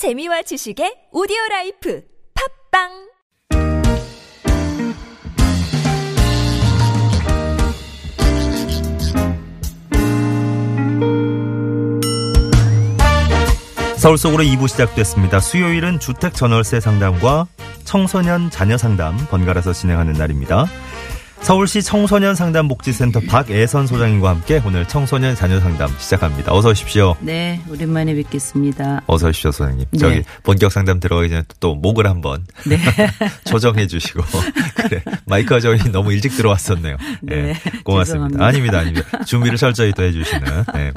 [0.00, 2.02] 재미와 지식의 오디오 라이프
[2.72, 2.88] 팟빵
[13.98, 15.38] 서울 속으로 2부 시작됐습니다.
[15.38, 17.46] 수요일은 주택 전월세 상담과
[17.84, 20.64] 청소년 자녀 상담 번갈아서 진행하는 날입니다.
[21.42, 26.52] 서울시 청소년 상담 복지센터 박애선 소장님과 함께 오늘 청소년 자녀 상담 시작합니다.
[26.52, 27.16] 어서 오십시오.
[27.20, 29.02] 네, 오랜만에 뵙겠습니다.
[29.06, 29.86] 어서 오십시오, 소장님.
[29.90, 29.98] 네.
[29.98, 32.78] 저기 본격 상담 들어가기 전에 또 목을 한번 네.
[33.44, 34.22] 조정해 주시고
[34.76, 36.96] 그래 마이크가 저희 너무 일찍 들어왔었네요.
[37.22, 38.04] 네, 고맙습니다.
[38.04, 38.44] 죄송합니다.
[38.44, 39.24] 아닙니다, 아닙니다.
[39.24, 40.64] 준비를 철저히 또 해주시는.
[40.74, 40.92] 네.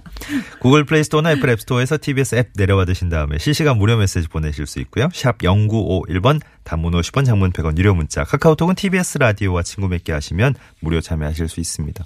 [0.60, 4.80] 구글 플레이 스토어나 애플 앱 스토어에서 TBS 앱 내려받으신 다음에 실시간 무료 메시지 보내실 수
[4.82, 5.10] 있고요.
[5.14, 8.24] 샵 #0951번 단문 50원, 장문 100원 유료 문자.
[8.24, 12.04] 카카오톡은 TBS 라디오와 친구 맺게 하시면 무료 참여하실 수 있습니다.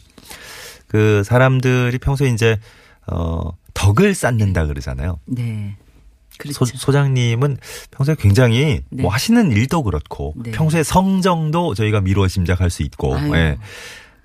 [0.88, 2.58] 그 사람들이 평소에 이제
[3.08, 5.20] 어 덕을 쌓는다 그러잖아요.
[5.26, 5.76] 네.
[6.38, 6.66] 그렇죠.
[6.66, 7.58] 소, 소장님은
[7.92, 9.02] 평소에 굉장히 네.
[9.02, 10.52] 뭐 하시는 일도 그렇고 네.
[10.52, 13.34] 평소에 성정도 저희가 미루어 짐작할 수 있고 아유.
[13.36, 13.58] 예.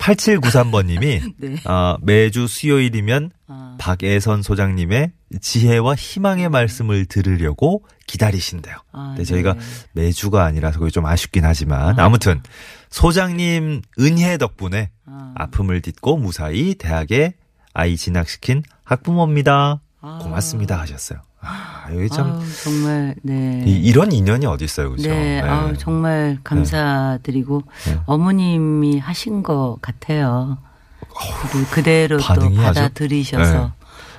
[0.02, 1.56] 8793번님이 네.
[1.64, 3.76] 아, 매주 수요일이면 아.
[3.78, 8.76] 박애선 소장님의 지혜와 희망의 말씀을 들으려고 기다리신대요.
[8.92, 9.60] 아, 근데 저희가 네.
[9.92, 12.42] 매주가 아니라서 그게 좀 아쉽긴 하지만 아 무튼
[12.90, 15.32] 소장님 은혜 덕분에 아.
[15.36, 17.34] 아픔을 딛고 무사히 대학에
[17.72, 19.80] 아이 진학시킨 학부모입니다.
[20.00, 20.18] 아.
[20.20, 21.20] 고맙습니다 하셨어요.
[21.44, 23.64] 아, 여기 참 정말 네.
[23.66, 25.10] 이, 이런 인연이 어디 있어요, 그죠?
[25.10, 27.98] 네, 아우, 정말 감사드리고 네.
[28.06, 30.58] 어머님이 하신 것 같아요.
[31.50, 33.70] 그리고 그대로 또 받아들이셔서 네.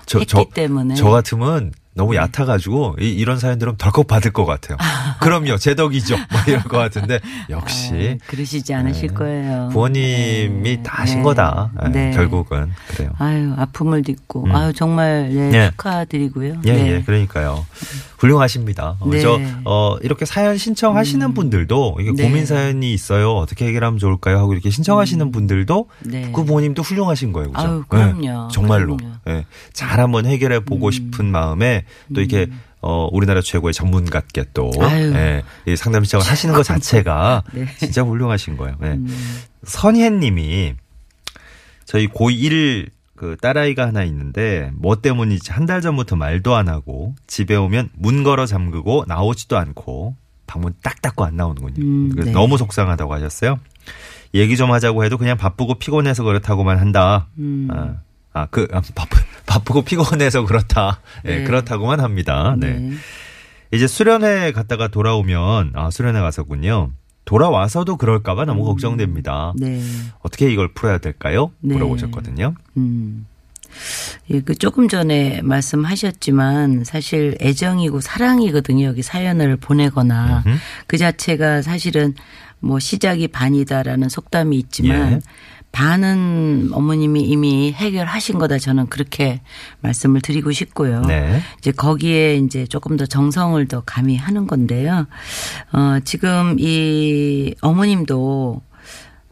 [0.06, 4.45] 저, 했기 저, 때문에 저 같으면 너무 얕아가지고 이, 이런 사연 들으면 덜컥 받을 것
[4.45, 4.77] 같아요.
[5.19, 6.17] 그럼요, 제 덕이죠.
[6.17, 9.13] 막 이럴 것 같은데 역시 아, 그러시지 않으실 네.
[9.13, 9.69] 거예요.
[9.72, 10.83] 부모님이 네.
[10.83, 11.23] 다 하신 네.
[11.23, 11.71] 거다.
[11.86, 12.11] 예, 네.
[12.11, 13.11] 결국은 그래요.
[13.19, 14.55] 아유 아픔을 딛고 음.
[14.55, 15.69] 아유 정말 네, 예.
[15.71, 16.61] 축하드리고요.
[16.66, 16.91] 예, 네.
[16.94, 17.66] 예, 그러니까요.
[18.24, 18.96] 훌륭하십니다.
[19.00, 19.20] 어, 네.
[19.22, 22.24] 저, 어, 이렇게 사연 신청하시는 분들도, 이게 네.
[22.24, 23.34] 고민 사연이 있어요.
[23.34, 24.38] 어떻게 해결하면 좋을까요?
[24.38, 26.32] 하고 이렇게 신청하시는 분들도, 네.
[26.33, 27.52] 그 부모님도 훌륭하신 거예요.
[27.52, 27.67] 그죠?
[27.67, 28.26] 아유, 그럼요.
[28.26, 28.98] 예, 정말로.
[28.98, 29.16] 그럼요.
[29.28, 31.83] 예, 잘 한번 해결해 보고 싶은 마음에
[32.16, 32.50] 또 이렇게,
[32.82, 34.72] 어, 우리나라 최고의 전문가께 또.
[34.82, 37.66] 예, 이 상담 신청을 하시는 것 자체가 네.
[37.78, 38.76] 진짜 훌륭하신 거예요.
[38.83, 38.88] 예.
[38.88, 39.08] 음.
[39.64, 40.73] 선혜 님이
[41.86, 42.89] 저희 고1
[43.23, 48.23] 그 딸아이가 하나 있는데 뭐 때문인지 한 달 전부터 말도 안 하고 집에 오면 문
[48.23, 51.82] 걸어 잠그고 나오지도 않고 방문 딱 닫고 안 나오는군요.
[51.82, 52.33] 음, 그래서 네.
[52.33, 53.60] 너무 속상하다고 하셨어요.
[54.33, 57.28] 얘기 좀 하자고 해도 그냥 바쁘고 피곤해서 그렇다고만 한다.
[57.38, 57.70] 음.
[57.72, 57.95] 아,
[58.33, 61.00] 아, 그, 아, 바쁘, 바쁘고 피곤해서 그렇다.
[61.26, 61.44] 예, 네.
[61.45, 62.56] 그렇다고만 합니다.
[62.58, 62.73] 네.
[62.73, 62.94] 네.
[63.72, 66.92] 이제 수련회 갔다가 돌아오면, 아, 수련회 가서군요.
[67.26, 69.54] 돌아와서도 그럴까봐 너무 걱정됩니다.
[69.56, 69.82] 네.
[70.20, 71.52] 어떻게 이걸 풀어야 될까요?
[71.61, 71.73] 네.
[71.76, 72.56] 물어보셨거든요.
[72.78, 73.26] 음.
[74.30, 78.86] 예, 그 조금 전에 말씀하셨지만 사실 애정이고 사랑이거든요.
[78.86, 80.58] 여기 사연을 보내거나 음흠.
[80.88, 82.14] 그 자체가 사실은
[82.60, 85.20] 뭐 시작이 반이다라는 속담이 있지만 예.
[85.73, 89.42] 반은 어머님이 이미 해결하신 거다 저는 그렇게
[89.82, 91.02] 말씀을 드리고 싶고요.
[91.02, 91.42] 네.
[91.58, 95.08] 이제 거기에 이제 조금 더 정성을 더 가미하는 건데요.
[95.73, 98.62] 어, 지금 이 어머님도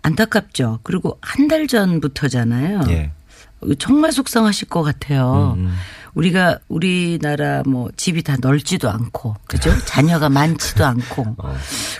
[0.01, 0.79] 안타깝죠.
[0.83, 2.81] 그리고 한 달 전부터잖아요.
[2.89, 3.11] 예.
[3.77, 5.55] 정말 속상하실 것 같아요.
[5.57, 5.71] 음.
[6.13, 9.71] 우리가 우리나라 뭐 집이 다 넓지도 않고 그죠?
[9.85, 11.55] 자녀가 많지도 않고 어.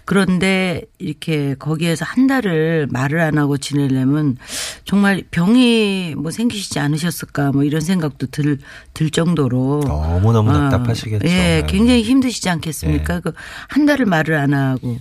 [0.06, 4.38] 그런데 이렇게 거기에서 한 달을 말을 안 하고 지내려면
[4.86, 8.60] 정말 병이 뭐 생기시지 않으셨을까 뭐 이런 생각도 들,
[8.94, 11.28] 들 정도로 너무너무 어, 답답하시겠죠.
[11.28, 11.64] 예, 네.
[11.68, 13.22] 굉장히 힘드시지 않겠습니까?
[13.22, 15.00] 그한 달을 말을 안 하고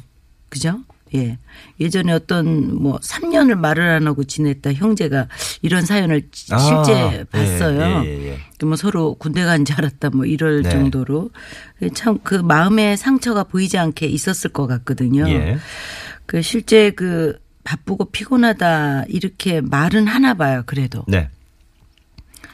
[0.49, 0.81] 그죠?
[1.15, 1.39] 예.
[1.81, 5.29] 예전에 어떤 뭐 3년을 말을 안 하고 지냈다 형제가
[5.63, 7.81] 이런 사연을 아, 실제 봤어요.
[8.05, 8.39] 예, 예, 예.
[8.59, 10.71] 그뭐 서로 군대 간 줄 알았다 뭐 이럴 네.
[10.71, 11.31] 정도로
[11.95, 15.29] 참 그 마음의 상처가 보이지 않게 있었을 것 같거든요.
[15.29, 15.59] 예.
[16.27, 20.63] 그 실제 그 바쁘고 피곤하다 이렇게 말은 하나 봐요.
[20.67, 21.05] 그래도.
[21.09, 21.29] 네.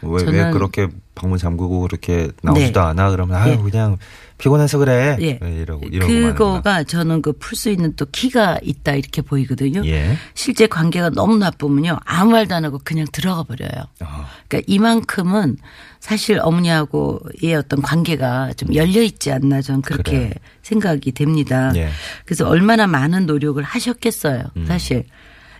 [0.02, 2.86] 왜, 왜 그렇게 방문 잠그고 그렇게 나오지도 네.
[2.86, 3.10] 않아?
[3.10, 3.56] 그러면 아유 예.
[3.70, 3.96] 그냥
[4.38, 5.16] 피곤해서 그래.
[5.20, 5.38] 예.
[5.38, 6.12] 네, 이러고 이러고.
[6.12, 9.82] 그거가 저는 그 풀 수 있는 또 키가 있다 이렇게 보이거든요.
[9.86, 10.16] 예.
[10.34, 11.98] 실제 관계가 너무 나쁘면요.
[12.04, 13.70] 아무 말도 안 하고 그냥 들어가 버려요.
[14.00, 15.56] 아, 그러니까 이만큼은
[16.00, 20.30] 사실 어머니하고의 어떤 관계가 좀 열려 있지 않나 저는 그렇게 그래요.
[20.62, 21.72] 생각이 됩니다.
[21.76, 21.88] 예.
[22.24, 24.42] 그래서 얼마나 많은 노력을 하셨겠어요.
[24.56, 24.66] 음.
[24.66, 25.04] 사실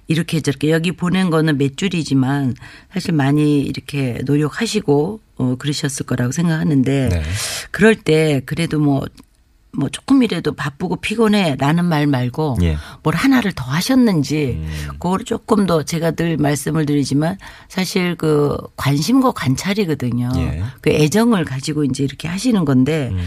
[0.09, 2.55] 이렇게 저렇게 여기 보낸 거는 몇 줄이지만
[2.93, 7.23] 사실 많이 이렇게 노력하시고 어 그러셨을 거라고 생각하는데 네.
[7.71, 12.77] 그럴 때 그래도 뭐뭐 조금이라도 바쁘고 피곤해라는 말 말고 예.
[13.03, 14.89] 뭘 하나를 더 하셨는지 음.
[14.93, 17.37] 그거를 조금 더 제가 늘 말씀을 드리지만
[17.69, 20.31] 사실 그 관심과 관찰이거든요.
[20.37, 20.63] 예.
[20.81, 23.19] 그 애정을 가지고 이제 이렇게 하시는 건데 음.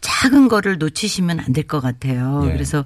[0.00, 2.42] 작은 거를 놓치시면 안 될 것 같아요.
[2.46, 2.52] 예.
[2.52, 2.84] 그래서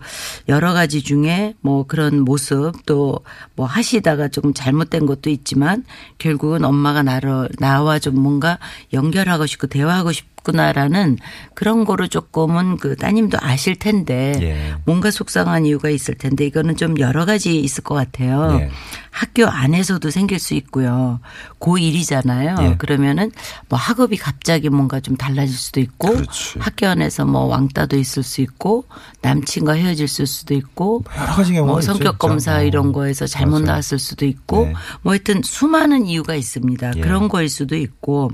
[0.48, 3.20] 여러 가지 중에 뭐 그런 모습 또
[3.56, 5.84] 뭐 하시다가 조금 잘못된 것도 있지만
[6.18, 8.58] 결국은 엄마가 나를 나와 좀 뭔가
[8.94, 11.18] 연결하고 싶고 대화하고 싶 구나라는
[11.54, 14.74] 그런 거를 조금은 그 따님도 아실 텐데 예.
[14.84, 18.58] 뭔가 속상한 이유가 있을 텐데 이거는 좀 여러 가지 있을 것 같아요.
[18.60, 18.70] 예.
[19.10, 21.20] 학교 안에서도 생길 수 있고요.
[21.58, 22.62] 고1이잖아요.
[22.62, 22.76] 예.
[22.76, 23.30] 그러면은
[23.68, 26.58] 뭐 학업이 갑자기 뭔가 좀 달라질 수도 있고 그렇지.
[26.58, 28.84] 학교 안에서 뭐 왕따도 있을 수 있고
[29.22, 32.18] 남친과 헤어질 수도 있고 여러 가지 경우가 뭐 있죠, 성격 진짜.
[32.18, 32.62] 검사 어.
[32.62, 33.66] 이런 거에서 잘못 맞아요.
[33.66, 34.74] 나왔을 수도 있고 네.
[35.02, 36.92] 뭐 하여튼 수많은 이유가 있습니다.
[36.96, 37.00] 예.
[37.00, 38.30] 그런 거일 수도 있고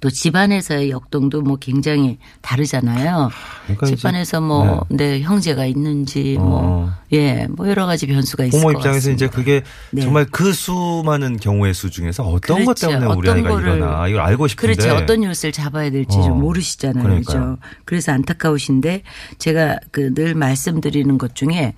[0.00, 3.30] 또 집안에서의 역동도 뭐 굉장히 다르잖아요.
[3.64, 6.42] 그러니까 집안에서 뭐내 형제가 있는지 어.
[6.42, 9.10] 뭐 예, 뭐 여러 가지 변수가 있을 부모 것 입장에서.
[9.10, 10.02] 이제 그게 네.
[10.02, 12.88] 정말 그 수많은 경우의 수 중에서 어떤 것 그렇죠.
[12.88, 14.94] 때문에 우리 어떤 아이가 거를- 일어나 이걸 알고 싶은데 그렇죠.
[14.96, 16.22] 어떤 뉴스를 잡아야 될지 어.
[16.22, 17.02] 좀 모르시잖아요.
[17.02, 17.38] 그러니까요.
[17.40, 17.58] 그렇죠.
[17.84, 19.02] 그래서 안타까우신데
[19.38, 21.74] 제가 그 늘 말씀드리는 것 중에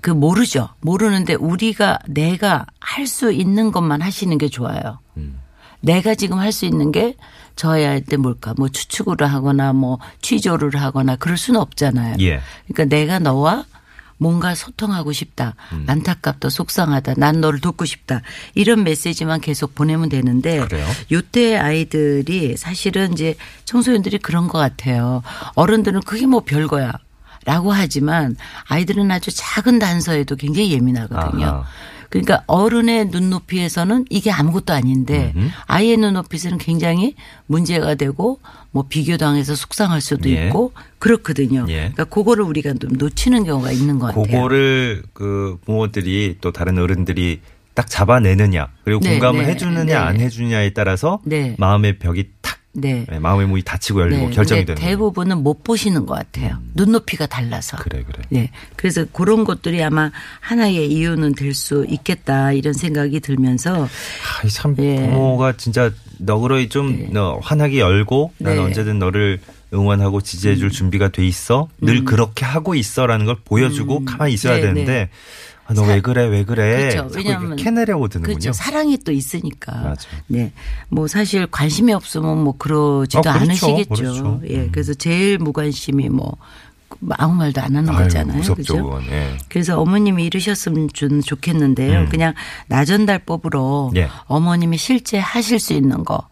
[0.00, 0.68] 그 모르죠.
[0.80, 4.98] 모르는데 우리가 내가 할 수 있는 것만 하시는 게 좋아요.
[5.16, 5.40] 음.
[5.80, 7.14] 내가 지금 할 수 있는 게
[7.56, 8.54] 저야 할 때 뭘까?
[8.56, 12.16] 뭐 추측을 하거나 뭐 취조를 하거나 그럴 수는 없잖아요.
[12.20, 12.40] 예.
[12.68, 13.64] 그러니까 내가 너와
[14.20, 15.54] 뭔가 소통하고 싶다.
[15.72, 15.84] 음.
[15.86, 16.50] 안타깝다.
[16.50, 17.14] 속상하다.
[17.18, 18.22] 난 너를 돕고 싶다.
[18.54, 20.86] 이런 메시지만 계속 보내면 되는데 그래요?
[21.12, 25.22] 요때 아이들이 사실은 이제 청소년들이 그런 것 같아요.
[25.54, 26.92] 어른들은 그게 뭐 별거야.
[27.44, 28.36] 라고 하지만
[28.68, 31.46] 아이들은 아주 작은 단서에도 굉장히 예민하거든요.
[31.46, 31.64] 아하.
[32.08, 35.48] 그러니까 어른의 눈높이에서는 이게 아무것도 아닌데 음흠.
[35.66, 37.14] 아이의 눈높이에서는 굉장히
[37.46, 38.40] 문제가 되고
[38.70, 40.46] 뭐 비교당해서 속상할 수도 예.
[40.46, 41.66] 있고 그렇거든요.
[41.68, 41.74] 예.
[41.74, 44.24] 그러니까 그거를 우리가 좀 놓치는 경우가 있는 것 같아요.
[44.24, 47.40] 그거를 그 부모들이 또 다른 어른들이
[47.74, 49.94] 딱 잡아내느냐 그리고 네, 공감을 네, 해주느냐 네.
[49.94, 51.54] 안 해주느냐에 따라서 네.
[51.58, 52.37] 마음의 벽이 탁
[52.74, 53.04] 네.
[53.08, 54.30] 네, 마음의 문이 닫히고 열리고 네.
[54.30, 54.80] 결정이 되는.
[54.80, 56.58] 대부분은 못 보시는 것 같아요.
[56.74, 57.78] 눈높이가 달라서.
[57.78, 58.24] 그래 그래.
[58.28, 58.50] 네.
[58.76, 60.10] 그래서 그런 것들이 아마
[60.40, 64.96] 하나의 이유는 될 수 있겠다 이런 생각이 들면서 아, 참 예.
[64.96, 68.64] 부모가 진짜 너그러이 좀 너, 환하게 열고 나는 네.
[68.66, 69.40] 언제든 너를
[69.74, 74.92] 응원하고 지지해줄 준비가 돼 있어 늘 그렇게 하고 있어라는 걸 보여주고 가만히 있어야 네, 되는데
[74.92, 75.10] 네.
[75.68, 77.10] 아, 너왜 그래 왜 그래 그렇죠.
[77.14, 78.34] 왜냐하면 캐내려고 드는군요.
[78.38, 78.52] 그렇죠.
[78.52, 79.72] 사랑이 또 있으니까.
[79.76, 80.08] 맞아.
[80.26, 80.50] 네.
[80.88, 83.66] 뭐 사실 관심이 없으면 뭐 그러지도 아, 그렇죠.
[83.66, 83.94] 않으시겠죠.
[83.94, 84.40] 그렇죠.
[84.48, 84.56] 예.
[84.56, 84.68] 음.
[84.72, 86.36] 그래서 제일 무관심이 뭐
[87.10, 88.38] 아무 말도 안 하는 아유, 거잖아요.
[88.38, 89.00] 무섭죠.
[89.10, 89.36] 예.
[89.50, 92.00] 그래서 어머님이 이러셨으면 좀 좋겠는데요.
[92.00, 92.08] 음.
[92.08, 92.32] 그냥
[92.68, 94.08] 나전달법으로 예.
[94.24, 96.26] 어머님이 실제 하실 수 있는 거.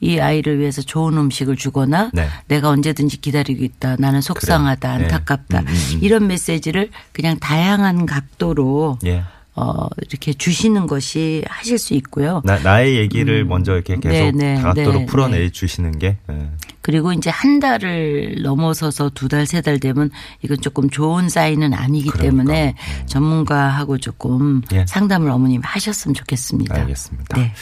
[0.00, 2.26] 이 아이를 위해서 좋은 음식을 주거나 네.
[2.48, 3.96] 내가 언제든지 기다리고 있다.
[3.98, 4.96] 나는 속상하다.
[4.96, 5.06] 그래.
[5.06, 5.12] 네.
[5.14, 5.60] 안타깝다.
[5.60, 5.98] 음, 음, 음.
[6.02, 9.22] 이런 메시지를 그냥 다양한 각도로 예.
[9.56, 12.40] 어, 이렇게 주시는 것이 하실 수 있고요.
[12.44, 15.50] 나, 나의 얘기를 먼저 이렇게 계속 네, 네, 다각도로 네, 풀어내 네.
[15.50, 16.50] 주시는 게 예.
[16.80, 20.10] 그리고 이제 한 달을 넘어서서 두 달, 세 달 되면
[20.40, 22.22] 이건 조금 좋은 사인은 아니기 그러니까.
[22.22, 22.74] 때문에
[23.04, 24.86] 전문가하고 조금 예.
[24.88, 26.74] 상담을 어머님 하셨으면 좋겠습니다.
[26.74, 27.36] 알겠습니다.
[27.36, 27.52] 네.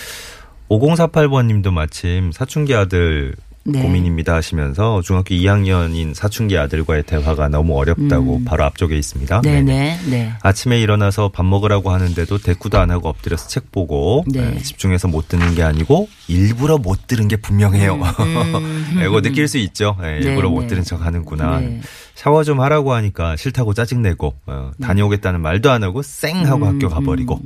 [0.68, 3.34] 5048번 님도 마침 사춘기 아들
[3.68, 3.82] 네.
[3.82, 9.36] 고민입니다 하시면서 중학교 2학년인 사춘기 아들과의 대화가 너무 어렵다고 바로 앞쪽에 있습니다.
[9.36, 9.42] 음.
[9.42, 9.64] 네, 네네.
[9.64, 10.32] 네, 네.
[10.42, 14.52] 아침에 일어나서 밥 먹으라고 하는데도 대꾸도 안 하고 엎드려서 책 보고 네.
[14.52, 18.00] 네, 집중해서 못 듣는 게 아니고 일부러 못 들은 게 분명해요.
[19.06, 19.96] 이거 느낄 수 있죠.
[20.00, 20.66] 네, 음, 네, 일부러 못 네.
[20.68, 21.60] 들은 척 하는구나.
[21.60, 21.80] 네.
[22.14, 27.40] 샤워 좀 하라고 하니까 싫다고 짜증내고 어, 다녀오겠다는 말도 안 하고 쌩 하고 학교 가버리고.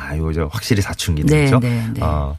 [0.00, 1.50] 아, 이거 저 확실히 사춘기네.
[1.50, 1.68] 음, 네?
[1.68, 2.00] 네, 네.
[2.02, 2.36] 어,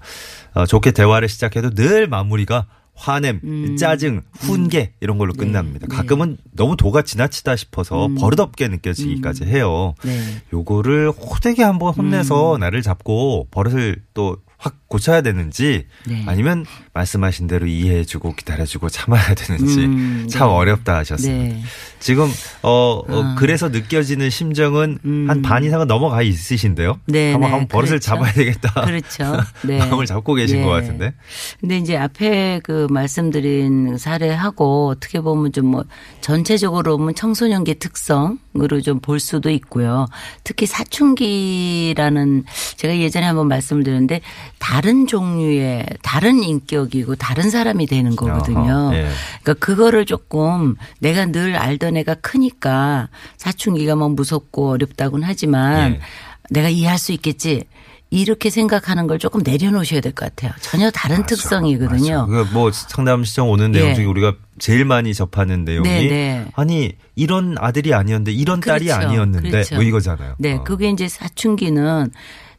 [0.53, 5.87] 어, 좋게 대화를 시작해도 늘 마무리가 화냄, 짜증, 훈계 이런 걸로 끝납니다.
[5.87, 5.89] 음.
[5.89, 5.95] 네.
[5.95, 9.95] 가끔은 너무 도가 지나치다 싶어서 버릇없게 느껴지기까지 해요.
[10.03, 10.41] 네.
[10.53, 12.05] 요거를 호되게 한번 음.
[12.05, 16.23] 혼내서 나를 잡고 버릇을 또 확 고쳐야 되는지 네.
[16.27, 20.53] 아니면 말씀하신 대로 이해해주고 기다려주고 참아야 되는지 음, 참 네.
[20.53, 21.67] 어렵다 하셨습니다.
[22.01, 22.05] 네.
[22.05, 22.29] 지금
[22.63, 23.35] 어, 어, 아.
[23.37, 25.25] 그래서 느껴지는 심정은 음.
[25.29, 26.99] 한반 이상은 넘어가 있으신데요.
[27.05, 28.05] 네, 한번, 네, 한번 버릇을 그렇죠.
[28.05, 28.85] 잡아야 되겠다.
[28.85, 29.37] 그렇죠.
[29.63, 29.77] 네.
[29.77, 30.63] 마음을 잡고 계신 예.
[30.63, 31.13] 것 같은데.
[31.59, 35.85] 근데 이제 앞에 그 말씀드린 사례하고 어떻게 보면 좀 뭐
[36.21, 40.07] 전체적으로 보면 청소년기 특성으로 좀 볼 수도 있고요.
[40.43, 42.43] 특히 사춘기라는
[42.75, 44.21] 제가 예전에 한번 말씀을 드렸는데
[44.59, 48.87] 다른 종류의 다른 인격이고 다른 사람이 되는 거거든요.
[48.87, 49.07] 어허, 예.
[49.41, 55.99] 그러니까 그거를 조금 내가 늘 알던 애가 크니까 사춘기가 뭐 무섭고 어렵다고는 하지만 예.
[56.49, 57.63] 내가 이해할 수 있겠지.
[58.13, 60.51] 이렇게 생각하는 걸 조금 내려놓으셔야 될 것 같아요.
[60.59, 62.27] 전혀 다른 특성이거든요.
[62.27, 62.49] 맞아.
[62.51, 63.93] 그뭐 상담 시청 오는 내용 예.
[63.95, 66.45] 중에 우리가 제일 많이 접하는 내용이 네, 네.
[66.55, 69.07] 아니 이런 아들이 아니었는데 이런 딸이 그렇죠.
[69.07, 69.75] 아니었는데 그렇죠.
[69.75, 70.35] 뭐 이거잖아요.
[70.39, 70.63] 네, 어.
[70.65, 72.11] 그게 이제 사춘기는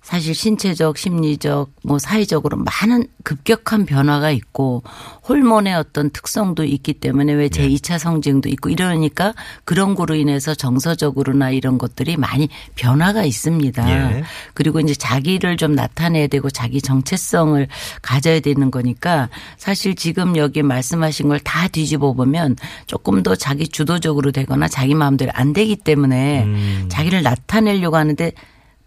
[0.02, 4.82] 사실 신체적, 심리적, 뭐 사회적으로 많은 급격한 변화가 있고
[5.28, 11.78] 호르몬의 어떤 특성도 있기 때문에 왜 제2차 성징도 있고 이러니까 그런 거로 인해서 정서적으로나 이런
[11.78, 13.90] 것들이 많이 변화가 있습니다.
[13.90, 14.24] 예.
[14.54, 17.68] 그리고 이제 자기를 좀 나타내야 되고 자기 정체성을
[18.02, 22.56] 가져야 되는 거니까 사실 지금 여기 말씀하신 걸 다 뒤집어 보면
[22.86, 26.86] 조금 더 자기 주도적으로 되거나 자기 마음대로 안 되기 때문에 음.
[26.88, 28.32] 자기를 나타내려고 하는데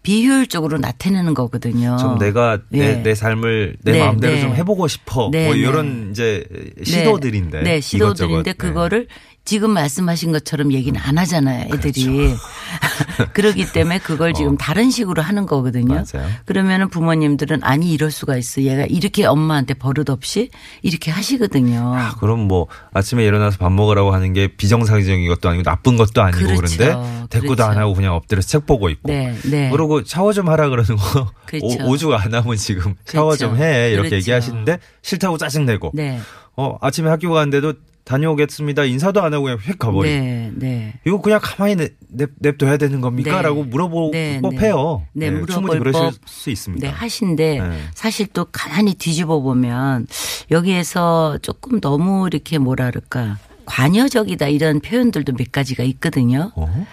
[0.06, 1.96] 비효율적으로 나타내는 거거든요.
[1.98, 2.92] 좀 내가 내, 예.
[3.02, 4.40] 내 삶을 내 네, 마음대로 네.
[4.40, 5.30] 좀 해보고 싶어.
[5.32, 5.60] 네, 뭐 네.
[5.60, 6.46] 이런 이제
[6.80, 7.62] 시도들인데.
[7.62, 8.42] 네, 시도들인데 이것저것.
[8.44, 8.52] 네.
[8.52, 9.08] 그거를
[9.46, 12.34] 지금 말씀하신 것처럼 얘기는 안 하잖아요, 애들이.
[13.32, 15.86] 그렇기 때문에 그걸 지금 다른 식으로 하는 거거든요.
[15.94, 16.18] 그렇죠.
[16.18, 16.30] 맞아요.
[16.44, 18.62] 그러면은 부모님들은 아니 이럴 수가 있어.
[18.62, 20.50] 얘가 이렇게 엄마한테 버릇 없이
[20.82, 21.94] 이렇게 하시거든요.
[21.94, 26.40] 아, 그럼 뭐 아침에 일어나서 밥 먹으라고 하는 게 비정상적인 것도 아니고 나쁜 것도 아니고
[26.40, 26.82] 그 그렇죠.
[26.82, 27.70] 런데 대꾸도 그렇죠.
[27.70, 29.08] 안 하고 그냥 엎드려서 책 보고 있고.
[29.08, 29.70] 네, 네.
[29.70, 31.84] 그러고 샤워 좀 하라 그러는 거 그렇죠.
[31.84, 33.50] 오, 오죽 안 하면 지금 샤워 그렇죠.
[33.50, 34.16] 좀해 이렇게 그렇죠.
[34.16, 36.18] 얘기하시는데 싫다고 짜증내고 네.
[36.56, 37.74] 어 아침에 학교 가는데도
[38.06, 40.94] 다녀오겠습니다 인사도 안 하고 그냥 휙 가버리고 네, 네.
[41.04, 43.36] 이거 그냥 가만히 냅, 냅, 냅둬야 되는 겁니까?
[43.36, 43.42] 네.
[43.42, 45.04] 라고 물어볼 네, 법해요.
[45.12, 45.30] 네.
[45.30, 46.28] 네, 충분히 물어볼 그러실 법.
[46.28, 46.86] 수 있습니다.
[46.86, 47.78] 네, 하신데 네.
[47.94, 50.06] 사실 또 가만히 뒤집어 보면
[50.52, 56.52] 여기에서 조금 너무 이렇게 뭐라 그럴까 관여적이다 이런 표현들도 몇 가지가 있거든요.
[56.54, 56.86] 어?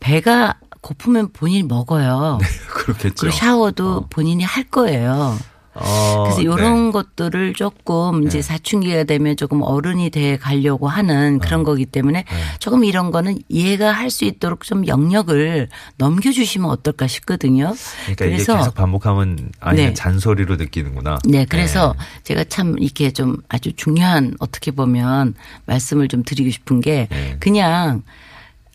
[0.00, 2.38] 배가 고프면 본인이 먹어요.
[2.68, 3.30] 그렇겠죠.
[3.30, 5.38] 샤워도 본인이 할 거예요.
[5.78, 6.42] 어, 그래서 네.
[6.44, 12.36] 이런 것들을 조금 이제 사춘기가 되면 조금 어른이 돼 가려고 하는 그런 거기 때문에 네.
[12.58, 15.68] 조금 이런 거는 이해가 할 수 있도록 좀 영역을
[15.98, 17.74] 넘겨주시면 어떨까 싶거든요.
[18.04, 19.94] 그러니까 이게 계속 반복하면 아니면 네.
[19.94, 21.18] 잔소리로 느끼는구나.
[21.24, 25.34] 네, 그래서 제가 참 이렇게 좀 아주 중요한 어떻게 보면
[25.66, 27.36] 말씀을 좀 드리고 싶은 게 네.
[27.40, 28.02] 그냥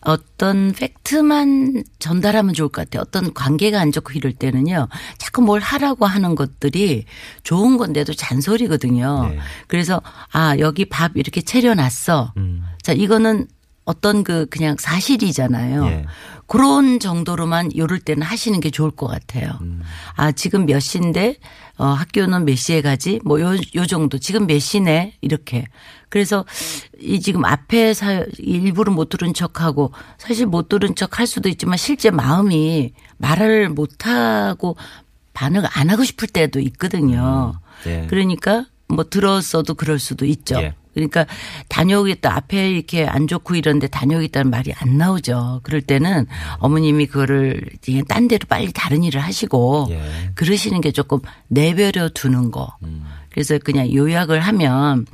[0.04, 3.02] 어떤 팩트만 전달하면 좋을 것 같아요.
[3.02, 4.88] 어떤 관계가 안 좋고 이럴 때는요.
[5.18, 7.04] 자꾸 뭘 하라고 하는 것들이
[7.42, 9.28] 좋은 건데도 잔소리거든요.
[9.30, 9.38] 네.
[9.68, 12.34] 그래서 아, 여기 밥 이렇게 차려놨어.
[12.36, 12.64] 음.
[12.82, 13.46] 자, 이거는
[13.84, 15.86] 어떤 그 그냥 사실이잖아요.
[15.86, 16.06] 예.
[16.46, 19.58] 그런 정도로만 요럴 때는 하시는 게 좋을 것 같아요.
[19.62, 19.82] 음.
[20.16, 21.36] 아, 지금 몇 시인데,
[21.78, 23.20] 어, 학교는 몇 시에 가지?
[23.24, 24.18] 뭐 요, 요 정도.
[24.18, 25.14] 지금 몇 시네?
[25.20, 25.66] 이렇게.
[26.10, 26.44] 그래서
[27.00, 31.48] 이 지금 앞에 사, 일부러 못 들은 척 하고 사실 못 들은 척 할 수도
[31.48, 34.76] 있지만 실제 마음이 말을 못 하고
[35.32, 37.54] 반응 안 하고 싶을 때도 있거든요.
[37.86, 38.06] 예.
[38.08, 40.56] 그러니까 뭐 들었어도 그럴 수도 있죠.
[40.56, 40.74] 예.
[40.94, 41.26] 그러니까
[41.68, 45.60] 다녀오겠다 앞에 이렇게 안 좋고 이런데 다녀오겠다는 말이 안 나오죠.
[45.62, 46.26] 그럴 때는
[46.58, 50.30] 어머님이 그거를 그냥 딴 데로 빨리 다른 일을 하시고 예.
[50.34, 52.76] 그러시는 게 조금 내버려 두는 거.
[53.30, 55.06] 그래서 그냥 요약을 하면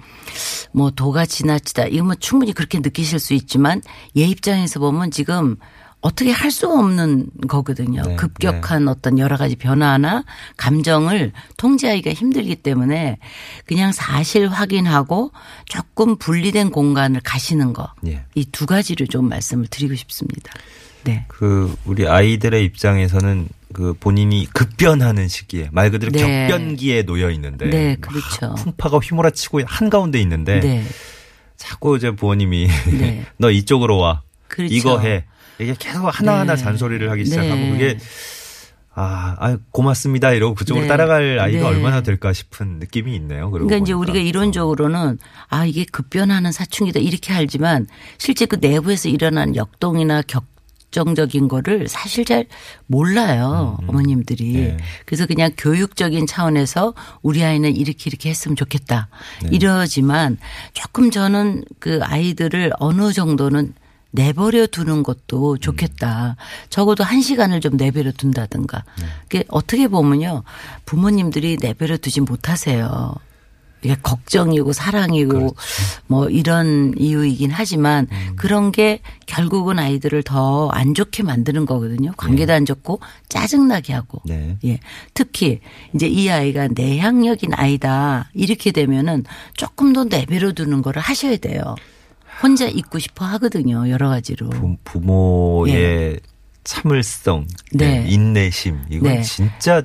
[0.72, 3.80] 뭐 도가 지나치다 이거 뭐 충분히 그렇게 느끼실 수 있지만
[4.16, 5.56] 얘 입장에서 보면 지금
[6.00, 8.02] 어떻게 할 수 없는 거거든요.
[8.02, 10.24] 네, 급격한 어떤 여러 가지 변화나
[10.56, 13.18] 감정을 통제하기가 힘들기 때문에
[13.66, 15.30] 그냥 사실 확인하고
[15.66, 17.92] 조금 분리된 공간을 가시는 거.
[18.06, 18.24] 예.
[18.34, 20.52] 이두 가지를 좀 말씀을 드리고 싶습니다.
[21.04, 21.24] 네.
[21.28, 26.48] 그 우리 아이들의 입장에서는 그 본인이 급변하는 시기에 말 그대로 네.
[26.48, 28.54] 격변기에 놓여 있는데 네, 그렇죠.
[28.54, 30.84] 풍파가 휘몰아치고 한 가운데 있는데 네.
[31.56, 33.26] 자꾸 이제 부모님이 네.
[33.36, 34.74] 너 이쪽으로 와 그렇죠.
[34.74, 35.24] 이거 해
[35.60, 36.62] 이게 계속 하나하나 네.
[36.62, 37.70] 잔소리를 하기 시작하면 네.
[37.70, 37.98] 그게
[38.94, 40.88] 아, 아 고맙습니다 이러고 그쪽으로 네.
[40.88, 41.76] 따라갈 아이가 네.
[41.76, 43.50] 얼마나 될까 싶은 느낌이 있네요.
[43.50, 44.12] 그러니까 이제 보니까.
[44.12, 47.86] 우리가 이론적으로는 아 이게 급변하는 사춘기다 이렇게 알지만
[48.18, 50.44] 실제 그 내부에서 일어나는 역동이나 격
[50.90, 52.46] 정적인 거를 사실 잘
[52.86, 54.76] 몰라요 어머님들이 네.
[55.04, 59.08] 그래서 그냥 교육적인 차원에서 우리 아이는 이렇게 이렇게 했으면 좋겠다
[59.42, 59.50] 네.
[59.52, 60.38] 이러지만
[60.72, 63.74] 조금 저는 그 아이들을 어느 정도는
[64.10, 66.36] 내버려 두는 것도 좋겠다.
[66.70, 68.84] 적어도 한 시간을 좀 내버려 둔다든가.
[69.28, 70.42] 그게 어떻게 보면요.
[70.86, 73.14] 부모님들이 내버려 두지 못하세요.
[73.82, 75.54] 이게 걱정이고 사랑이고
[76.08, 82.12] 뭐 이런 이유이긴 하지만 그런 게 결국은 아이들을 더 안 좋게 만드는 거거든요.
[82.16, 82.98] 관계도 안 좋고
[83.28, 84.20] 짜증나게 하고.
[84.24, 84.56] 네.
[84.64, 84.80] 예.
[85.14, 85.60] 특히
[85.94, 88.30] 이제 이 아이가 내향력인 아이다.
[88.34, 89.24] 이렇게 되면은
[89.56, 91.76] 조금 더 내버려 두는 거를 하셔야 돼요.
[92.42, 93.88] 혼자 있고 싶어 하거든요.
[93.88, 94.50] 여러 가지로.
[94.50, 96.20] 부, 부모의
[96.64, 98.00] 참을성, 네.
[98.00, 99.22] 네, 인내심 이건 네.
[99.22, 99.82] 진짜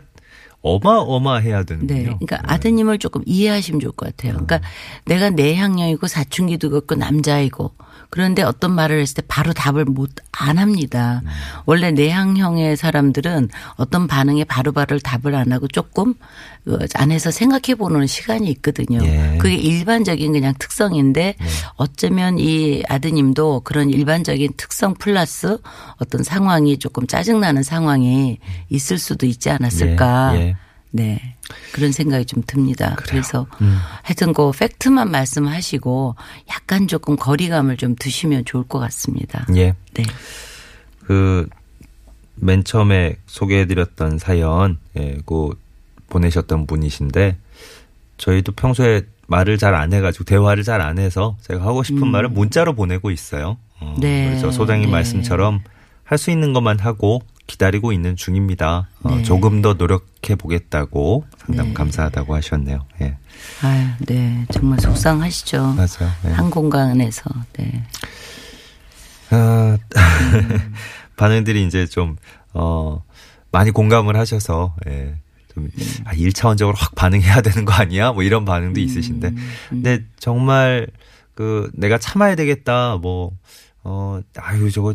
[0.61, 1.97] 어마어마해야 되는군요.
[1.97, 2.03] 네.
[2.03, 4.33] 그러니까 아드님을 조금 이해하시면 좋을 것 같아요.
[4.33, 4.61] 그러니까
[5.05, 7.71] 내가 내향형이고 사춘기도 그렇고 남자이고
[8.13, 11.21] 그런데 어떤 말을 했을 때 바로 답을 못 안 합니다.
[11.23, 11.29] 음.
[11.65, 16.15] 원래 내향형의 사람들은 어떤 반응에 바로바로 답을 안 하고 조금
[16.65, 18.99] 그 안에서 생각해 보는 시간이 있거든요.
[19.03, 19.37] 예.
[19.39, 21.47] 그게 일반적인 그냥 특성인데 네.
[21.75, 25.57] 어쩌면 이 아드님도 그런 일반적인 특성 플러스
[25.97, 28.39] 어떤 상황이 조금 짜증나는 상황이
[28.69, 30.31] 있을 수도 있지 않았을까.
[30.35, 30.55] 예, 예.
[30.95, 31.35] 네.
[31.73, 32.95] 그런 생각이 좀 듭니다.
[32.99, 33.79] 그래서 음.
[34.03, 36.15] 하여튼 그 팩트만 말씀하시고
[36.51, 39.45] 약간 조금 거리감을 좀 두시면 좋을 것 같습니다.
[39.55, 39.73] 예.
[39.93, 40.03] 네.
[41.05, 41.47] 그
[42.35, 45.49] 맨 처음에 소개해드렸던 사연, 예, 그
[46.09, 47.37] 보내셨던 분이신데
[48.17, 52.73] 저희도 평소에 말을 잘 안 해가지고 대화를 잘 안 해서 제가 하고 싶은 말을 문자로
[52.73, 53.57] 보내고 있어요.
[53.79, 54.01] 어, 음.
[54.01, 54.27] 네.
[54.29, 54.91] 그래서 소장님 네.
[54.91, 55.61] 말씀처럼
[56.03, 58.89] 할 수 있는 것만 하고 기다리고 있는 중입니다.
[59.03, 59.23] 어, 네.
[59.23, 61.73] 조금 더 노력해 보겠다고 상담 네.
[61.73, 62.85] 감사하다고 하셨네요.
[63.01, 63.17] 예,
[63.61, 64.45] 아유, 네.
[64.51, 65.61] 정말 속상하시죠.
[65.61, 66.11] 맞아요.
[66.25, 66.29] 예.
[66.31, 67.29] 한 공간에서.
[67.53, 67.83] 네.
[69.29, 69.77] 아,
[71.17, 72.15] 반응들이 이제 좀,
[72.53, 73.03] 어,
[73.51, 75.15] 많이 공감을 하셔서, 예.
[75.53, 75.69] 좀,
[76.05, 78.11] 아, 1차원적으로 확 반응해야 되는 거 아니야?
[78.11, 79.33] 뭐 이런 반응도 있으신데.
[79.69, 80.87] 근데 정말,
[81.35, 83.31] 그, 내가 참아야 되겠다, 뭐,
[83.83, 84.93] 어, 아유, 저거,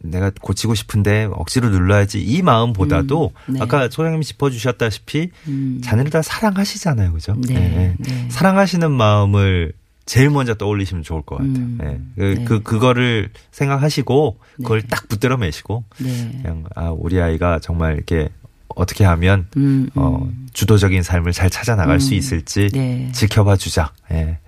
[0.00, 3.60] 내가 고치고 싶은데 억지로 눌러야지 이 마음보다도 음, 네.
[3.60, 5.80] 아까 소장님이 짚어주셨다시피 음.
[5.82, 7.34] 자녀를 다 사랑하시잖아요, 그죠?
[7.38, 7.94] 네, 예, 예.
[7.98, 8.28] 네.
[8.30, 9.72] 사랑하시는 마음을
[10.06, 11.52] 제일 먼저 떠올리시면 좋을 것 같아요.
[11.52, 12.00] 음, 예.
[12.16, 12.44] 그, 네.
[12.44, 16.40] 그, 그거를 생각하시고 그걸 딱 붙들어 매시고 네.
[16.42, 18.30] 그냥 아, 우리 아이가 정말 이렇게
[18.68, 19.90] 어떻게 하면 음, 음.
[19.96, 23.10] 어, 주도적인 삶을 잘 찾아 나갈 수 있을지 네.
[23.12, 23.92] 지켜봐 주자.
[24.12, 24.38] 예.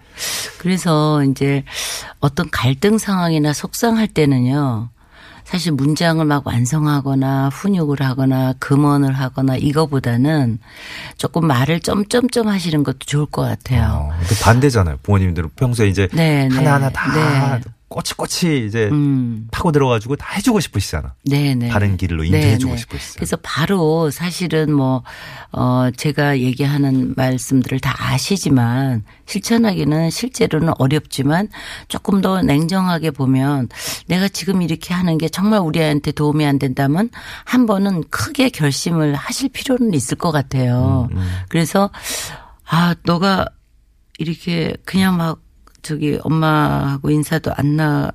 [0.59, 1.65] 그래서 이제
[2.21, 4.89] 어떤 갈등 상황이나 속상할 때는요.
[5.51, 10.61] 사실 문장을 막 완성하거나 훈육을 하거나 금언을 하거나 이거보다는
[11.17, 14.11] 조금 말을 점점점 하시는 것도 좋을 것 같아요.
[14.11, 14.11] 어,
[14.45, 14.99] 반대잖아요.
[15.03, 16.55] 부모님들은 평소에 이제 네, 네.
[16.55, 17.73] 하나하나 다 네.
[17.91, 19.49] 꼬치꼬치 이제 음.
[19.51, 21.15] 파고 들어가지고 다 해주고 싶으시잖아.
[21.29, 21.71] 네네.
[21.71, 23.15] 바른 길로 인도해주고 싶으시죠.
[23.17, 25.03] 그래서 바로 사실은 뭐,
[25.51, 31.49] 어, 제가 얘기하는 말씀들을 다 아시지만 실천하기는 실제로는 어렵지만
[31.89, 33.69] 조금 더 냉정하게 보면
[34.07, 37.11] 내가 지금 이렇게 하는 게 정말 우리 아이한테 도움이 안 된다면
[37.45, 41.09] 한 번은 크게 결심을 하실 필요는 있을 것 같아요.
[41.11, 41.91] 음, 그래서
[42.65, 43.49] 아, 너가
[44.19, 45.41] 이렇게 그냥 막
[45.83, 48.11] 저기 엄마하고 인사도 안 나,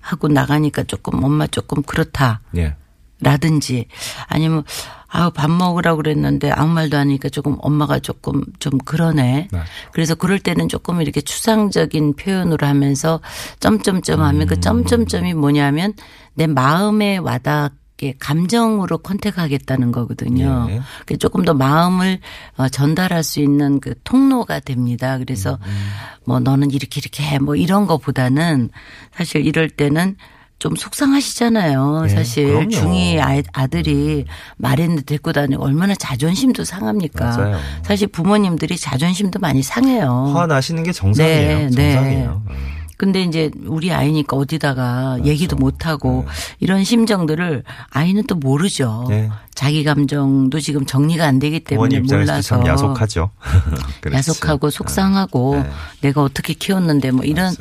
[0.00, 2.40] 하고 나가니까 조금 엄마 조금 그렇다.
[2.56, 2.76] 예.
[3.20, 3.86] 라든지
[4.26, 4.62] 아니면
[5.08, 9.48] 아우 밥 먹으라고 그랬는데 아무 말도 안 하니까 조금 엄마가 조금 좀 그러네.
[9.50, 9.60] 네.
[9.92, 13.20] 그래서 그럴 때는 조금 이렇게 추상적인 표현으로 하면서
[13.58, 14.46] 점점점 하면 음.
[14.46, 15.94] 그 점점점이 뭐냐면
[16.34, 17.77] 내 마음에 와닿게
[18.18, 20.66] 감정으로 컨택하겠다는 거거든요.
[20.70, 20.80] 예.
[21.06, 22.20] 그 조금 더 마음을
[22.56, 25.18] 어, 전달할 수 있는 그 통로가 됩니다.
[25.18, 25.90] 그래서 음,
[26.24, 28.70] 뭐 너는 이렇게 이렇게 해 뭐 이런 거보다는
[29.14, 30.16] 사실 이럴 때는
[30.58, 32.02] 좀 속상하시잖아요.
[32.06, 32.70] 예, 사실 그럼요.
[32.70, 34.24] 중이 아이, 아들이
[34.56, 37.36] 말했는데 데리고 다니고 얼마나 자존심도 상합니까?
[37.36, 37.58] 맞아요.
[37.84, 40.32] 사실 부모님들이 자존심도 많이 상해요.
[40.34, 41.56] 화 나시는 게 정상이에요.
[41.56, 41.60] 어.
[41.60, 41.92] 네, 네.
[41.94, 42.42] 정상이에요.
[42.50, 42.77] 음.
[42.98, 46.26] 근데 이제 우리 아이니까 어디다가 얘기도 못 하고
[46.58, 49.06] 이런 심정들을 아이는 또 모르죠.
[49.08, 49.30] 네.
[49.54, 53.30] 자기 감정도 지금 정리가 안 되기 때문에 몰라서 참 야속하죠.
[54.12, 55.70] 야속하고 속상하고 네.
[56.00, 57.54] 내가 어떻게 키웠는데 뭐 이런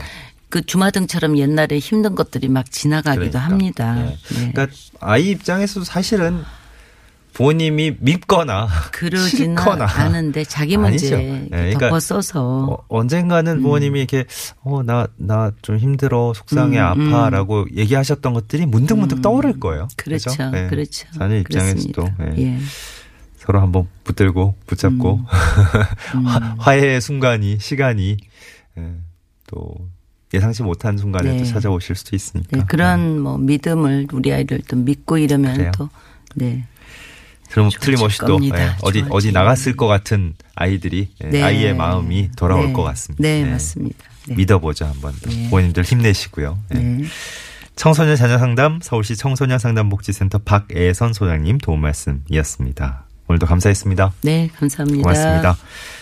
[0.50, 3.40] 그 주마등처럼 옛날에 힘든 것들이 막 지나가기도 그러니까.
[3.40, 3.94] 합니다.
[3.94, 4.18] 네.
[4.30, 4.52] 네.
[4.52, 4.68] 그러니까
[5.00, 6.44] 아이 입장에서도 사실은
[7.38, 11.16] 부모님이 밉거나 그러지는 싫거나 않은데 자기 문제.
[11.18, 14.26] 네, 그러니까 덮어 써서 어, 언젠가는 부모님이 이렇게
[14.64, 19.88] 어 나 나 좀 힘들어 속상해 음, 아파라고 얘기하셨던 것들이 문득문득 떠오를 거예요.
[19.98, 20.32] 그렇죠.
[20.32, 20.50] 그죠?
[20.50, 20.68] 네.
[20.68, 21.08] 그렇죠.
[21.12, 22.10] 자녀 입장에서도.
[22.38, 22.42] 예.
[22.44, 22.58] 예.
[23.38, 25.22] 서로 한번 붙들고 붙잡고
[26.16, 26.26] 음.
[26.26, 28.18] 화- 화해의 순간이 시간이
[28.80, 28.94] 예,
[29.46, 29.76] 또
[30.34, 31.38] 예상치 못한 순간에 네.
[31.38, 32.58] 또 찾아오실 수도 있으니까.
[32.58, 35.72] 네, 그런 뭐 믿음을 우리 아이들도 믿고 이러면 그래요.
[35.78, 35.90] 또
[36.36, 36.66] 네.
[37.52, 38.40] 그럼 좋을 틀림없이 또.
[38.44, 41.44] 예, 어디 어디 나갔을 것 같은 아이들이 예, 네.
[41.44, 42.74] 아이의 마음이 돌아올 네.
[42.74, 43.22] 것 같습니다.
[43.22, 43.46] 네, 예.
[43.46, 43.98] 맞습니다.
[44.28, 44.36] 네.
[44.36, 45.50] 믿어보죠 한번 또 네.
[45.50, 46.58] 부모님들 힘내시고요.
[46.76, 46.78] 예.
[46.78, 47.04] 네.
[47.76, 53.06] 청소년 자녀 상담 서울시 청소년 상담복지센터 박애선 소장님 도움 말씀이었습니다.
[53.28, 54.14] 오늘도 감사했습니다.
[54.22, 55.02] 네, 감사합니다.
[55.04, 55.58] 고맙습니다.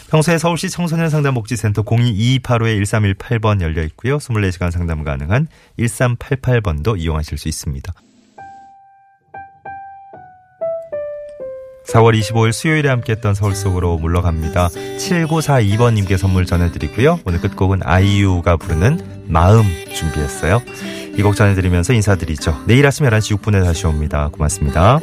[0.09, 4.17] 평소에 서울시 청소년 상담복지센터 0228-1318번 열려 있고요.
[4.19, 5.47] 24시간 상담 가능한
[5.79, 7.93] 1388번도 이용하실 수 있습니다.
[11.95, 14.67] 4월 25일 수요일에 함께했던 서울 속으로 물러갑니다.
[14.67, 17.21] 7942번님께 선물 전해드리고요.
[17.25, 20.61] 오늘 끝곡은 아이유가 부르는 마음 준비했어요.
[21.17, 22.63] 이 곡 전해드리면서 인사드리죠.
[22.67, 24.27] 내일 아침 11시 6분에 다시 옵니다.
[24.33, 24.99] 고맙습니다.